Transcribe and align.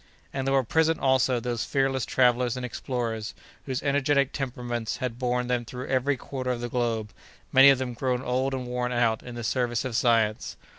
And 0.33 0.47
there 0.47 0.53
were 0.55 0.63
present, 0.63 0.99
also, 0.99 1.39
those 1.39 1.63
fearless 1.63 2.07
travellers 2.07 2.57
and 2.57 2.65
explorers 2.65 3.35
whose 3.67 3.83
energetic 3.83 4.33
temperaments 4.33 4.97
had 4.97 5.19
borne 5.19 5.45
them 5.45 5.63
through 5.63 5.89
every 5.89 6.17
quarter 6.17 6.49
of 6.49 6.59
the 6.61 6.69
globe, 6.69 7.13
many 7.51 7.69
of 7.69 7.77
them 7.77 7.93
grown 7.93 8.23
old 8.23 8.55
and 8.55 8.65
worn 8.65 8.91
out 8.91 9.21
in 9.21 9.35
the 9.35 9.43
service 9.43 9.85
of 9.85 9.95
science. 9.95 10.57